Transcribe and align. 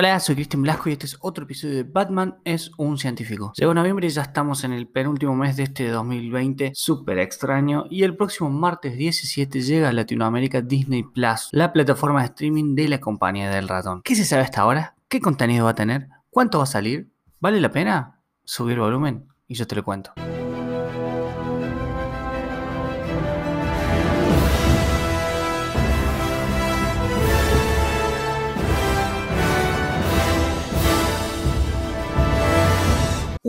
Hola, 0.00 0.20
soy 0.20 0.36
Cristian 0.36 0.62
Blasco 0.62 0.88
y 0.88 0.92
este 0.92 1.06
es 1.06 1.18
otro 1.22 1.42
episodio 1.42 1.74
de 1.74 1.82
Batman 1.82 2.38
es 2.44 2.70
un 2.76 2.98
científico. 2.98 3.52
Llegó 3.56 3.74
noviembre 3.74 4.06
y 4.06 4.10
ya 4.10 4.22
estamos 4.22 4.62
en 4.62 4.72
el 4.72 4.86
penúltimo 4.86 5.34
mes 5.34 5.56
de 5.56 5.64
este 5.64 5.88
2020, 5.88 6.70
súper 6.72 7.18
extraño, 7.18 7.84
y 7.90 8.04
el 8.04 8.14
próximo 8.14 8.48
martes 8.48 8.96
17 8.96 9.60
llega 9.60 9.88
a 9.88 9.92
Latinoamérica 9.92 10.60
Disney 10.60 11.02
Plus, 11.02 11.48
la 11.50 11.72
plataforma 11.72 12.20
de 12.20 12.26
streaming 12.26 12.76
de 12.76 12.86
la 12.86 13.00
compañía 13.00 13.50
del 13.50 13.66
ratón. 13.66 14.02
¿Qué 14.04 14.14
se 14.14 14.24
sabe 14.24 14.42
hasta 14.42 14.60
ahora? 14.60 14.94
¿Qué 15.08 15.20
contenido 15.20 15.64
va 15.64 15.72
a 15.72 15.74
tener? 15.74 16.06
¿Cuánto 16.30 16.58
va 16.58 16.62
a 16.62 16.68
salir? 16.68 17.10
¿Vale 17.40 17.60
la 17.60 17.72
pena? 17.72 18.20
Subir 18.44 18.78
volumen 18.78 19.26
y 19.48 19.54
yo 19.54 19.66
te 19.66 19.74
lo 19.74 19.82
cuento. 19.82 20.12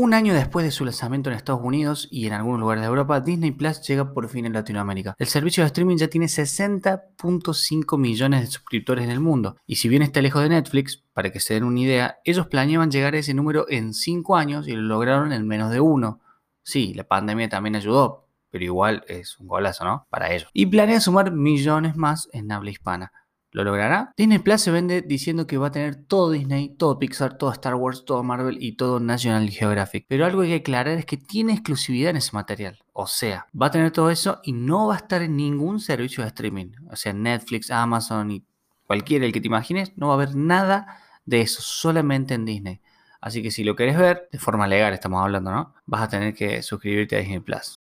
Un 0.01 0.13
año 0.13 0.33
después 0.33 0.63
de 0.63 0.71
su 0.71 0.85
lanzamiento 0.85 1.29
en 1.29 1.35
Estados 1.35 1.59
Unidos 1.61 2.07
y 2.09 2.25
en 2.25 2.31
algunos 2.31 2.61
lugares 2.61 2.83
de 2.83 2.87
Europa, 2.87 3.19
Disney 3.19 3.51
Plus 3.51 3.85
llega 3.85 4.13
por 4.13 4.29
fin 4.29 4.45
en 4.45 4.53
Latinoamérica. 4.53 5.13
El 5.19 5.27
servicio 5.27 5.61
de 5.61 5.67
streaming 5.67 5.97
ya 5.97 6.07
tiene 6.07 6.27
60.5 6.27 7.97
millones 7.97 8.39
de 8.39 8.47
suscriptores 8.47 9.03
en 9.03 9.11
el 9.11 9.19
mundo. 9.19 9.57
Y 9.65 9.75
si 9.75 9.89
bien 9.89 10.01
está 10.01 10.21
lejos 10.21 10.41
de 10.41 10.47
Netflix, 10.47 11.03
para 11.11 11.33
que 11.33 11.41
se 11.41 11.55
den 11.55 11.65
una 11.65 11.81
idea, 11.81 12.19
ellos 12.23 12.47
planeaban 12.47 12.91
llegar 12.91 13.13
a 13.13 13.17
ese 13.17 13.33
número 13.33 13.65
en 13.67 13.93
5 13.93 14.37
años 14.37 14.69
y 14.69 14.71
lo 14.71 14.83
lograron 14.83 15.33
en 15.33 15.45
menos 15.45 15.69
de 15.69 15.81
uno. 15.81 16.21
Sí, 16.63 16.93
la 16.93 17.03
pandemia 17.03 17.49
también 17.49 17.75
ayudó, 17.75 18.29
pero 18.51 18.63
igual 18.63 19.03
es 19.09 19.37
un 19.37 19.47
golazo, 19.47 19.83
¿no? 19.83 20.07
Para 20.09 20.31
ellos. 20.31 20.49
Y 20.53 20.67
planea 20.67 21.01
sumar 21.01 21.33
millones 21.33 21.97
más 21.97 22.29
en 22.31 22.53
habla 22.53 22.69
hispana. 22.69 23.11
¿Lo 23.51 23.63
logrará? 23.63 24.13
Disney 24.15 24.39
Plus 24.39 24.61
se 24.61 24.69
vende 24.69 25.01
diciendo 25.01 25.47
que 25.47 25.57
va 25.57 25.67
a 25.67 25.71
tener 25.71 25.95
todo 25.95 26.31
Disney, 26.31 26.69
todo 26.69 26.99
Pixar, 26.99 27.37
todo 27.37 27.51
Star 27.51 27.73
Wars, 27.75 28.05
todo 28.05 28.21
Marvel 28.23 28.57
y 28.61 28.73
todo 28.73 28.99
National 28.99 29.49
Geographic. 29.49 30.05
Pero 30.07 30.25
algo 30.25 30.41
que 30.41 30.47
hay 30.47 30.53
que 30.53 30.61
aclarar 30.61 30.97
es 30.99 31.05
que 31.05 31.17
tiene 31.17 31.53
exclusividad 31.53 32.11
en 32.11 32.17
ese 32.17 32.31
material. 32.33 32.77
O 32.93 33.07
sea, 33.07 33.47
va 33.59 33.67
a 33.67 33.71
tener 33.71 33.91
todo 33.91 34.11
eso 34.11 34.39
y 34.43 34.53
no 34.53 34.87
va 34.87 34.95
a 34.95 34.97
estar 34.97 35.23
en 35.23 35.35
ningún 35.35 35.79
servicio 35.79 36.23
de 36.23 36.27
streaming. 36.27 36.73
O 36.91 36.95
sea, 36.95 37.11
Netflix, 37.11 37.71
Amazon 37.71 38.31
y 38.31 38.43
cualquiera 38.85 39.25
el 39.25 39.31
que 39.31 39.41
te 39.41 39.47
imagines, 39.47 39.93
no 39.97 40.07
va 40.07 40.13
a 40.13 40.15
haber 40.17 40.35
nada 40.35 40.99
de 41.25 41.41
eso, 41.41 41.61
solamente 41.61 42.35
en 42.35 42.45
Disney. 42.45 42.81
Así 43.21 43.41
que 43.41 43.51
si 43.51 43.63
lo 43.63 43.75
querés 43.75 43.97
ver, 43.97 44.29
de 44.31 44.39
forma 44.39 44.67
legal 44.67 44.93
estamos 44.93 45.21
hablando, 45.21 45.51
¿no? 45.51 45.73
Vas 45.85 46.03
a 46.03 46.09
tener 46.09 46.33
que 46.33 46.61
suscribirte 46.61 47.15
a 47.15 47.19
Disney 47.19 47.39
Plus. 47.39 47.78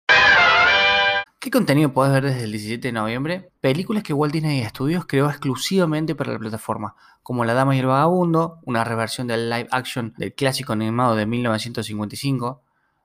¿Qué 1.40 1.52
contenido 1.52 1.92
podés 1.92 2.14
ver 2.14 2.24
desde 2.24 2.44
el 2.44 2.50
17 2.50 2.88
de 2.88 2.92
noviembre? 2.92 3.52
Películas 3.60 4.02
que 4.02 4.12
Walt 4.12 4.32
Disney 4.32 4.64
Studios 4.64 5.06
creó 5.06 5.30
exclusivamente 5.30 6.16
para 6.16 6.32
la 6.32 6.38
plataforma, 6.40 6.96
como 7.22 7.44
La 7.44 7.54
Dama 7.54 7.76
y 7.76 7.78
el 7.78 7.86
Vagabundo, 7.86 8.58
una 8.64 8.82
reversión 8.82 9.28
del 9.28 9.48
live 9.48 9.68
action 9.70 10.14
del 10.18 10.34
clásico 10.34 10.72
animado 10.72 11.14
de 11.14 11.26
1955, 11.26 12.64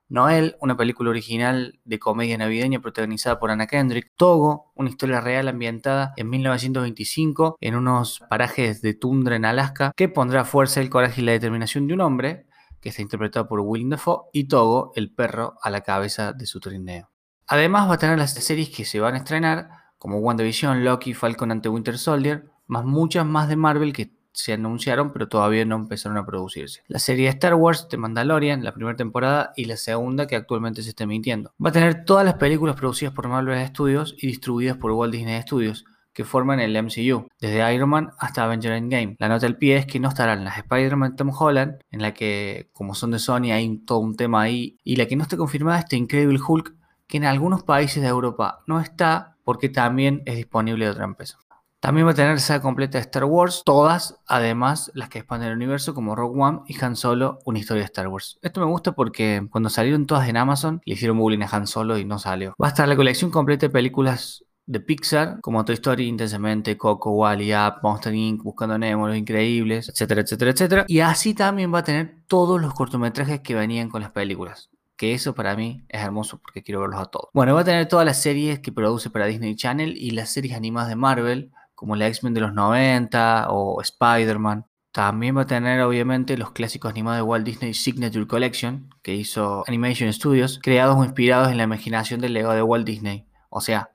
Noel, 0.10 0.56
una 0.62 0.76
película 0.76 1.12
original 1.12 1.80
de 1.86 2.00
comedia 2.00 2.36
navideña 2.36 2.80
protagonizada 2.80 3.38
por 3.40 3.52
Anna 3.52 3.68
Kendrick, 3.68 4.14
Togo, 4.18 4.72
una 4.74 4.90
historia 4.90 5.22
real 5.22 5.48
ambientada 5.48 6.14
en 6.18 6.28
1925 6.32 7.58
en 7.62 7.76
unos 7.76 8.20
parajes 8.32 8.82
de 8.82 8.96
tundra 8.96 9.36
en 9.36 9.46
Alaska, 9.46 9.92
que 9.96 10.10
pondrá 10.10 10.44
fuerza 10.44 10.82
el 10.82 10.90
coraje 10.90 11.22
y 11.22 11.24
la 11.24 11.34
determinación 11.34 11.86
de 11.86 11.94
un 11.94 12.02
hombre, 12.02 12.48
que 12.82 12.90
está 12.90 13.04
interpretado 13.04 13.48
por 13.48 13.60
Willem 13.60 13.92
Dafoe, 13.92 14.24
y 14.34 14.48
Togo, 14.48 14.92
el 14.96 15.14
perro 15.14 15.54
a 15.62 15.70
la 15.70 15.82
cabeza 15.82 16.34
de 16.34 16.48
su 16.48 16.60
trineo. 16.60 17.13
Además 17.48 17.90
va 17.90 17.96
a 17.96 18.00
tener 18.00 18.18
las 18.18 18.34
series 18.34 18.70
que 18.70 18.86
se 18.86 19.00
van 19.00 19.16
a 19.16 19.18
estrenar, 19.18 19.70
como 19.98 20.20
WandaVision, 20.20 20.84
Loki, 20.84 21.14
Falcon 21.14 21.52
ante 21.52 21.70
Winter 21.70 21.98
Soldier, 21.98 22.46
más 22.68 22.86
muchas 22.86 23.26
más 23.26 23.48
de 23.48 23.56
Marvel 23.56 23.94
que 23.94 24.12
se 24.34 24.54
anunciaron 24.54 25.14
pero 25.14 25.30
todavía 25.30 25.64
no 25.64 25.76
empezaron 25.76 26.18
a 26.18 26.26
producirse. 26.26 26.82
La 26.88 27.00
serie 27.00 27.26
de 27.26 27.32
Star 27.32 27.54
Wars 27.54 27.88
de 27.90 27.98
Mandalorian, 27.98 28.64
la 28.64 28.74
primera 28.74 28.98
temporada 28.98 29.54
y 29.56 29.66
la 29.66 29.78
segunda 29.78 30.28
que 30.28 30.36
actualmente 30.36 30.82
se 30.82 30.90
está 30.90 31.04
emitiendo. 31.04 31.54
Va 31.64 31.70
a 31.70 31.74
tener 31.74 32.04
todas 32.04 32.26
las 32.26 32.36
películas 32.36 32.76
producidas 32.76 33.14
por 33.14 33.28
Marvel 33.28 33.66
Studios 33.68 34.16
y 34.18 34.28
distribuidas 34.28 34.78
por 34.78 34.92
Walt 34.92 35.14
Disney 35.14 35.42
Studios 35.42 35.86
que 36.14 36.24
forman 36.24 36.60
el 36.60 36.78
MCU, 36.78 37.28
desde 37.40 37.74
Iron 37.74 37.90
Man 37.90 38.12
hasta 38.20 38.44
Avenger 38.44 38.74
Endgame. 38.74 39.16
La 39.18 39.28
nota 39.28 39.48
del 39.48 39.58
pie 39.58 39.78
es 39.78 39.88
que 39.88 40.00
no 40.00 40.10
estarán 40.10 40.44
las 40.44 40.60
Spider-Man 40.60 41.16
Tom 41.16 41.32
Holland, 41.38 41.80
en 41.90 42.02
la 42.04 42.14
que, 42.14 42.70
como 42.72 42.94
son 42.94 43.12
de 43.12 43.20
Sony, 43.20 43.52
hay 43.52 43.80
todo 43.80 43.98
un 43.98 44.16
tema 44.16 44.44
ahí, 44.44 44.78
y 44.84 44.96
la 44.96 45.08
que 45.08 45.16
no 45.16 45.24
está 45.24 45.38
confirmada 45.38 45.80
es 45.80 45.86
este 45.86 45.96
Incredible 45.96 46.40
Hulk, 46.48 46.76
que 47.08 47.18
en 47.18 47.26
algunos 47.26 47.64
países 47.64 48.02
de 48.02 48.10
Europa 48.10 48.64
no 48.68 48.80
está 48.80 49.38
porque 49.44 49.70
también 49.70 50.22
es 50.26 50.36
disponible 50.36 50.86
de 50.86 50.92
otra 50.92 51.06
empresa. 51.06 51.38
También 51.84 52.08
va 52.08 52.12
a 52.12 52.16
tener 52.16 52.40
saga 52.40 52.62
completa 52.62 52.98
de 52.98 53.02
Star 53.02 53.26
Wars, 53.26 53.62
todas, 53.66 54.18
además 54.26 54.90
las 54.94 55.10
que 55.10 55.20
expanden 55.20 55.50
el 55.50 55.58
universo 55.58 55.94
como 55.94 56.16
Rogue 56.16 56.42
One 56.42 56.60
y 56.66 56.82
Han 56.82 56.96
Solo, 56.96 57.40
una 57.44 57.60
historia 57.60 57.82
de 57.82 57.88
Star 57.88 58.08
Wars. 58.08 58.40
Esto 58.42 58.62
me 58.62 58.68
gusta 58.68 58.94
porque 58.94 59.46
cuando 59.52 59.70
salieron 59.70 60.08
todas 60.08 60.30
en 60.30 60.38
Amazon 60.38 60.82
le 60.86 60.94
hicieron 60.94 61.18
bullying 61.18 61.42
a 61.42 61.50
Han 61.52 61.68
Solo 61.68 61.98
y 61.98 62.06
no 62.06 62.20
salió. 62.20 62.54
Va 62.62 62.68
a 62.68 62.70
estar 62.70 62.88
la 62.88 62.96
colección 62.96 63.32
completa 63.32 63.66
de 63.66 63.70
películas 63.70 64.46
de 64.66 64.80
Pixar, 64.80 65.42
como 65.42 65.66
Toy 65.66 65.74
Story, 65.74 66.08
Intensamente, 66.08 66.78
Coco, 66.78 67.12
Wally, 67.12 67.54
Up, 67.54 67.82
Monster 67.84 68.14
Inc., 68.14 68.44
Buscando 68.44 68.78
Nemo, 68.78 69.10
Los 69.10 69.18
Increíbles, 69.18 69.90
etcétera, 69.90 70.22
etcétera, 70.22 70.52
etcétera. 70.52 70.86
Y 70.88 71.02
así 71.02 71.34
también 71.34 71.74
va 71.74 71.80
a 71.80 71.84
tener 71.84 72.16
todos 72.28 72.62
los 72.62 72.74
cortometrajes 72.74 73.42
que 73.42 73.56
venían 73.56 73.90
con 73.90 74.02
las 74.02 74.12
películas 74.12 74.70
que 74.96 75.14
eso 75.14 75.34
para 75.34 75.56
mí 75.56 75.84
es 75.90 76.02
hermoso 76.02 76.40
porque 76.40 76.64
quiero 76.64 76.82
verlos 76.82 77.02
a 77.02 77.06
todos. 77.06 77.30
Bueno, 77.34 77.56
va 77.56 77.62
a 77.62 77.66
tener 77.66 77.88
todas 77.88 78.06
las 78.06 78.22
series 78.22 78.60
que 78.60 78.72
produce 78.72 79.10
para 79.10 79.26
Disney 79.26 79.56
Channel 79.56 79.98
y 79.98 80.12
las 80.12 80.32
series 80.32 80.56
animadas 80.56 80.90
de 80.90 80.96
Marvel, 80.96 81.52
como 81.76 81.96
la 81.96 82.08
X-Men 82.08 82.34
de 82.34 82.42
los 82.42 82.54
90 82.54 83.48
o 83.50 83.82
Spider-Man. 83.82 84.66
También 84.92 85.36
va 85.36 85.42
a 85.42 85.48
tener 85.48 85.82
obviamente 85.82 86.38
los 86.38 86.52
clásicos 86.52 86.92
animados 86.92 87.18
de 87.18 87.24
Walt 87.24 87.46
Disney 87.46 87.74
Signature 87.74 88.28
Collection, 88.28 88.90
que 89.02 89.16
hizo 89.16 89.64
Animation 89.68 90.14
Studios, 90.14 90.60
creados 90.62 90.96
o 90.98 91.04
inspirados 91.04 91.50
en 91.50 91.58
la 91.58 91.64
imaginación 91.64 92.22
del 92.22 92.34
legado 92.34 92.54
de 92.54 92.62
Walt 92.62 92.86
Disney. 92.86 93.26
O 93.50 93.60
sea, 93.60 93.90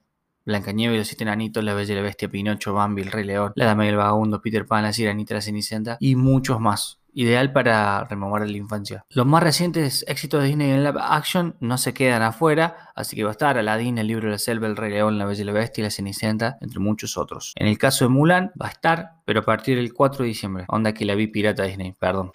Blancanieves 0.44 0.94
y 0.94 0.98
los 0.98 1.06
siete 1.06 1.24
enanitos, 1.24 1.62
La 1.62 1.74
Bella 1.74 1.92
y 1.92 1.96
la 1.96 2.02
Bestia, 2.02 2.28
Pinocho, 2.28 2.72
Bambi, 2.72 3.02
El 3.02 3.12
Rey 3.12 3.24
León, 3.24 3.52
La 3.54 3.66
Dama 3.66 3.84
y 3.84 3.88
el 3.90 3.96
Vagabundo, 3.96 4.40
Peter 4.40 4.66
Pan, 4.66 4.82
La 4.82 4.92
Sirenita, 4.92 5.34
La 5.34 5.42
Cenicienta 5.42 5.98
y 6.00 6.16
muchos 6.16 6.58
más 6.58 6.98
ideal 7.18 7.52
para 7.52 8.04
rememorar 8.04 8.48
la 8.48 8.56
infancia. 8.56 9.04
Los 9.10 9.26
más 9.26 9.42
recientes 9.42 10.04
éxitos 10.06 10.40
de 10.40 10.48
Disney 10.48 10.70
en 10.70 10.84
live 10.84 11.00
action 11.00 11.56
no 11.58 11.76
se 11.76 11.92
quedan 11.92 12.22
afuera, 12.22 12.92
así 12.94 13.16
que 13.16 13.24
va 13.24 13.30
a 13.30 13.32
estar 13.32 13.58
Aladdin, 13.58 13.98
el 13.98 14.06
libro 14.06 14.26
de 14.26 14.32
la 14.32 14.38
selva, 14.38 14.68
el 14.68 14.76
Rey 14.76 14.92
León, 14.92 15.18
la 15.18 15.24
Bella 15.24 15.42
y 15.42 15.44
la 15.44 15.52
Bestia, 15.52 15.82
la 15.82 15.90
Cenicienta, 15.90 16.58
entre 16.60 16.78
muchos 16.78 17.16
otros. 17.16 17.52
En 17.56 17.66
el 17.66 17.76
caso 17.76 18.04
de 18.04 18.10
Mulan 18.10 18.52
va 18.60 18.66
a 18.66 18.70
estar, 18.70 19.14
pero 19.24 19.40
a 19.40 19.44
partir 19.44 19.76
del 19.76 19.92
4 19.92 20.22
de 20.22 20.28
diciembre. 20.28 20.64
Onda 20.68 20.94
que 20.94 21.04
la 21.04 21.16
vi 21.16 21.26
pirata 21.26 21.64
Disney, 21.64 21.92
perdón. 21.98 22.30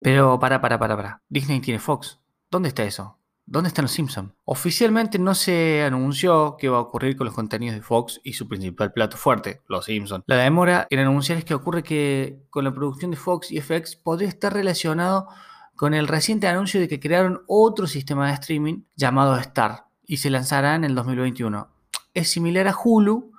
Pero 0.00 0.38
para, 0.38 0.60
para, 0.60 0.78
para, 0.78 0.96
para. 0.96 1.22
Disney 1.28 1.60
tiene 1.60 1.80
Fox. 1.80 2.20
¿Dónde 2.50 2.68
está 2.68 2.84
eso? 2.84 3.15
¿Dónde 3.48 3.68
están 3.68 3.84
los 3.84 3.92
Simpsons? 3.92 4.32
Oficialmente 4.44 5.20
no 5.20 5.32
se 5.32 5.84
anunció 5.84 6.56
qué 6.58 6.68
va 6.68 6.78
a 6.78 6.80
ocurrir 6.80 7.16
con 7.16 7.26
los 7.26 7.34
contenidos 7.34 7.76
de 7.76 7.82
Fox 7.82 8.20
y 8.24 8.32
su 8.32 8.48
principal 8.48 8.92
plato 8.92 9.16
fuerte, 9.16 9.62
los 9.68 9.84
Simpsons. 9.84 10.24
La 10.26 10.36
demora 10.38 10.88
en 10.90 10.98
anunciar 10.98 11.38
es 11.38 11.44
que 11.44 11.54
ocurre 11.54 11.84
que 11.84 12.40
con 12.50 12.64
la 12.64 12.74
producción 12.74 13.12
de 13.12 13.16
Fox 13.16 13.52
y 13.52 13.60
FX 13.60 13.94
podría 13.94 14.28
estar 14.28 14.52
relacionado 14.52 15.28
con 15.76 15.94
el 15.94 16.08
reciente 16.08 16.48
anuncio 16.48 16.80
de 16.80 16.88
que 16.88 16.98
crearon 16.98 17.44
otro 17.46 17.86
sistema 17.86 18.26
de 18.26 18.32
streaming 18.32 18.82
llamado 18.96 19.36
Star 19.36 19.84
y 20.04 20.16
se 20.16 20.28
lanzará 20.28 20.74
en 20.74 20.82
el 20.82 20.96
2021. 20.96 21.68
Es 22.14 22.28
similar 22.28 22.66
a 22.66 22.74
Hulu, 22.76 23.30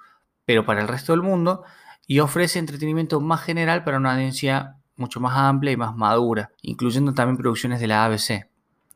pero 0.45 0.65
para 0.65 0.79
el 0.79 0.87
resto 0.87 1.11
del 1.11 1.21
mundo 1.21 1.63
y 2.05 2.19
ofrece 2.19 2.59
entretenimiento 2.59 3.19
más 3.19 3.41
general 3.41 3.83
para 3.83 3.97
una 3.97 4.13
audiencia 4.13 4.77
mucho 4.95 5.19
más 5.19 5.35
amplia 5.35 5.73
y 5.73 5.77
más 5.77 5.97
madura, 5.97 6.53
incluyendo 6.61 7.13
también 7.13 7.35
producciones 7.35 7.81
de 7.81 7.87
la 7.87 8.05
ABC. 8.05 8.49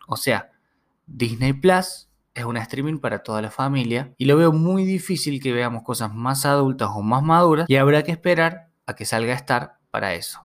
O 0.07 0.15
sea, 0.15 0.50
Disney 1.13 1.53
Plus 1.53 2.09
es 2.33 2.45
un 2.45 2.57
streaming 2.57 2.99
para 2.99 3.23
toda 3.23 3.41
la 3.41 3.51
familia 3.51 4.13
y 4.17 4.25
lo 4.25 4.37
veo 4.37 4.51
muy 4.53 4.85
difícil 4.85 5.41
que 5.41 5.51
veamos 5.51 5.83
cosas 5.83 6.13
más 6.13 6.45
adultas 6.45 6.89
o 6.93 7.01
más 7.01 7.21
maduras 7.21 7.65
y 7.69 7.75
habrá 7.75 8.03
que 8.03 8.11
esperar 8.11 8.69
a 8.85 8.95
que 8.95 9.05
salga 9.05 9.33
a 9.33 9.35
estar 9.35 9.79
para 9.91 10.13
eso. 10.13 10.45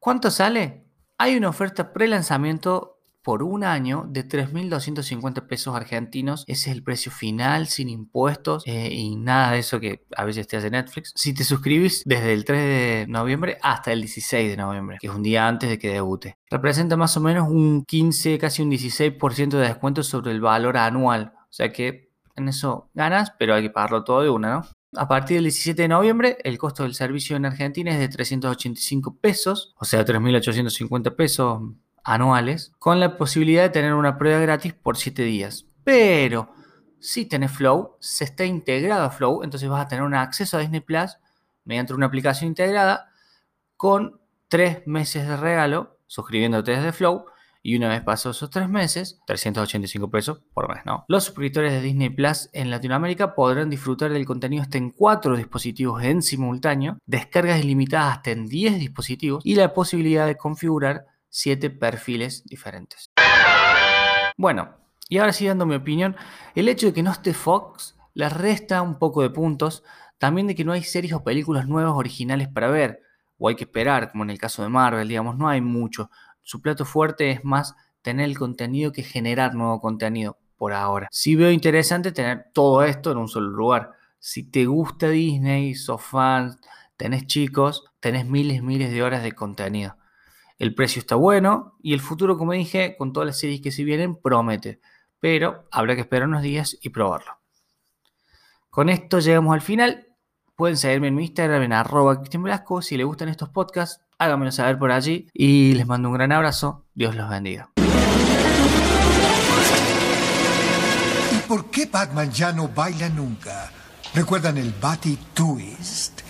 ¿Cuánto 0.00 0.30
sale? 0.30 0.84
Hay 1.18 1.36
una 1.36 1.48
oferta 1.50 1.92
pre-lanzamiento 1.92 2.89
por 3.22 3.42
un 3.42 3.64
año 3.64 4.06
de 4.08 4.26
3.250 4.26 5.46
pesos 5.46 5.74
argentinos. 5.74 6.44
Ese 6.46 6.70
es 6.70 6.76
el 6.76 6.82
precio 6.82 7.12
final, 7.12 7.66
sin 7.66 7.88
impuestos 7.88 8.62
eh, 8.66 8.88
y 8.92 9.16
nada 9.16 9.52
de 9.52 9.58
eso 9.58 9.80
que 9.80 10.04
a 10.16 10.24
veces 10.24 10.46
te 10.46 10.56
hace 10.56 10.70
Netflix. 10.70 11.12
Si 11.14 11.34
te 11.34 11.44
suscribís 11.44 12.02
desde 12.04 12.32
el 12.32 12.44
3 12.44 12.60
de 12.60 13.06
noviembre 13.08 13.58
hasta 13.62 13.92
el 13.92 14.00
16 14.00 14.50
de 14.50 14.56
noviembre, 14.56 14.98
que 15.00 15.08
es 15.08 15.12
un 15.12 15.22
día 15.22 15.46
antes 15.46 15.68
de 15.68 15.78
que 15.78 15.92
debute, 15.92 16.38
representa 16.50 16.96
más 16.96 17.16
o 17.16 17.20
menos 17.20 17.48
un 17.48 17.84
15, 17.84 18.38
casi 18.38 18.62
un 18.62 18.70
16% 18.70 19.50
de 19.50 19.66
descuento 19.66 20.02
sobre 20.02 20.32
el 20.32 20.40
valor 20.40 20.76
anual. 20.76 21.32
O 21.36 21.52
sea 21.52 21.72
que 21.72 22.10
en 22.36 22.48
eso 22.48 22.90
ganas, 22.94 23.32
pero 23.38 23.54
hay 23.54 23.62
que 23.62 23.70
pagarlo 23.70 24.04
todo 24.04 24.22
de 24.22 24.30
una, 24.30 24.54
¿no? 24.54 24.66
A 24.96 25.06
partir 25.06 25.36
del 25.36 25.44
17 25.44 25.82
de 25.82 25.88
noviembre, 25.88 26.38
el 26.42 26.58
costo 26.58 26.82
del 26.82 26.94
servicio 26.94 27.36
en 27.36 27.46
Argentina 27.46 27.92
es 27.92 28.00
de 28.00 28.08
385 28.08 29.18
pesos, 29.20 29.72
o 29.78 29.84
sea, 29.84 30.04
3.850 30.04 31.14
pesos 31.14 31.62
anuales 32.04 32.72
con 32.78 33.00
la 33.00 33.16
posibilidad 33.16 33.62
de 33.62 33.70
tener 33.70 33.94
una 33.94 34.18
prueba 34.18 34.40
gratis 34.40 34.72
por 34.72 34.96
7 34.96 35.22
días. 35.22 35.66
Pero 35.84 36.52
si 36.98 37.24
tenés 37.24 37.52
Flow, 37.52 37.96
se 37.98 38.24
está 38.24 38.44
integrado 38.44 39.04
a 39.04 39.10
Flow, 39.10 39.42
entonces 39.42 39.68
vas 39.68 39.84
a 39.84 39.88
tener 39.88 40.04
un 40.04 40.14
acceso 40.14 40.56
a 40.56 40.60
Disney 40.60 40.80
Plus 40.80 41.16
mediante 41.64 41.94
una 41.94 42.06
aplicación 42.06 42.48
integrada 42.48 43.10
con 43.76 44.20
tres 44.48 44.86
meses 44.86 45.26
de 45.26 45.36
regalo, 45.36 45.98
suscribiéndote 46.06 46.72
desde 46.72 46.92
Flow. 46.92 47.24
Y 47.62 47.76
una 47.76 47.88
vez 47.88 48.02
pasados 48.02 48.38
esos 48.38 48.48
tres 48.48 48.70
meses, 48.70 49.20
385 49.26 50.10
pesos 50.10 50.40
por 50.54 50.74
mes, 50.74 50.84
¿no? 50.86 51.04
Los 51.08 51.24
suscriptores 51.24 51.72
de 51.72 51.82
Disney 51.82 52.08
Plus 52.08 52.48
en 52.54 52.70
Latinoamérica 52.70 53.34
podrán 53.34 53.68
disfrutar 53.68 54.10
del 54.10 54.24
contenido 54.24 54.62
hasta 54.62 54.78
en 54.78 54.90
cuatro 54.90 55.36
dispositivos 55.36 56.02
en 56.02 56.22
simultáneo, 56.22 56.96
descargas 57.04 57.62
ilimitadas 57.62 58.16
hasta 58.16 58.30
en 58.30 58.46
10 58.46 58.78
dispositivos 58.78 59.44
y 59.44 59.56
la 59.56 59.74
posibilidad 59.74 60.26
de 60.26 60.36
configurar 60.36 61.06
7 61.30 61.70
perfiles 61.70 62.44
diferentes. 62.44 63.10
Bueno, 64.36 64.76
y 65.08 65.18
ahora 65.18 65.32
sí 65.32 65.46
dando 65.46 65.66
mi 65.66 65.74
opinión, 65.74 66.16
el 66.54 66.68
hecho 66.68 66.86
de 66.86 66.92
que 66.92 67.02
no 67.02 67.10
esté 67.10 67.32
Fox 67.34 67.96
le 68.14 68.28
resta 68.28 68.82
un 68.82 68.98
poco 68.98 69.22
de 69.22 69.30
puntos, 69.30 69.82
también 70.18 70.46
de 70.46 70.54
que 70.54 70.64
no 70.64 70.72
hay 70.72 70.82
series 70.82 71.14
o 71.14 71.24
películas 71.24 71.66
nuevas 71.66 71.94
originales 71.94 72.48
para 72.48 72.68
ver, 72.68 73.02
o 73.38 73.48
hay 73.48 73.56
que 73.56 73.64
esperar, 73.64 74.12
como 74.12 74.24
en 74.24 74.30
el 74.30 74.38
caso 74.38 74.62
de 74.62 74.68
Marvel, 74.68 75.08
digamos, 75.08 75.38
no 75.38 75.48
hay 75.48 75.60
mucho. 75.60 76.10
Su 76.42 76.60
plato 76.60 76.84
fuerte 76.84 77.30
es 77.30 77.44
más 77.44 77.74
tener 78.02 78.28
el 78.28 78.38
contenido 78.38 78.92
que 78.92 79.02
generar 79.02 79.54
nuevo 79.54 79.80
contenido 79.80 80.38
por 80.56 80.72
ahora. 80.74 81.08
Sí 81.10 81.36
veo 81.36 81.50
interesante 81.50 82.12
tener 82.12 82.50
todo 82.52 82.82
esto 82.84 83.12
en 83.12 83.18
un 83.18 83.28
solo 83.28 83.48
lugar. 83.48 83.92
Si 84.18 84.42
te 84.42 84.66
gusta 84.66 85.08
Disney, 85.08 85.74
sos 85.74 86.02
fan, 86.02 86.58
tenés 86.98 87.26
chicos, 87.26 87.84
tenés 87.98 88.26
miles 88.26 88.58
y 88.58 88.62
miles 88.62 88.90
de 88.90 89.02
horas 89.02 89.22
de 89.22 89.32
contenido. 89.32 89.96
El 90.60 90.74
precio 90.74 91.00
está 91.00 91.14
bueno 91.14 91.78
y 91.82 91.94
el 91.94 92.00
futuro, 92.00 92.36
como 92.36 92.52
dije, 92.52 92.94
con 92.98 93.14
todas 93.14 93.26
las 93.26 93.38
series 93.38 93.62
que 93.62 93.72
se 93.72 93.82
vienen, 93.82 94.14
promete. 94.14 94.78
Pero 95.18 95.66
habrá 95.70 95.94
que 95.94 96.02
esperar 96.02 96.28
unos 96.28 96.42
días 96.42 96.76
y 96.82 96.90
probarlo. 96.90 97.38
Con 98.68 98.90
esto 98.90 99.20
llegamos 99.20 99.54
al 99.54 99.62
final. 99.62 100.08
Pueden 100.56 100.76
seguirme 100.76 101.08
en 101.08 101.14
mi 101.14 101.22
Instagram 101.24 101.62
en 101.62 101.72
arroba 101.72 102.18
Cristian 102.18 102.42
Velasco. 102.42 102.82
Si 102.82 102.98
les 102.98 103.06
gustan 103.06 103.30
estos 103.30 103.48
podcasts, 103.48 104.04
háganmelo 104.18 104.52
saber 104.52 104.78
por 104.78 104.92
allí. 104.92 105.28
Y 105.32 105.72
les 105.72 105.86
mando 105.86 106.10
un 106.10 106.14
gran 106.14 106.30
abrazo. 106.30 106.84
Dios 106.92 107.16
los 107.16 107.30
bendiga. 107.30 107.70
¿Y 111.32 111.48
por 111.48 111.70
qué 111.70 111.86
Batman 111.86 112.30
ya 112.30 112.52
no 112.52 112.68
baila 112.68 113.08
nunca? 113.08 113.72
¿Recuerdan 114.14 114.58
el 114.58 114.74
Batty 114.78 115.18
Twist? 115.32 116.20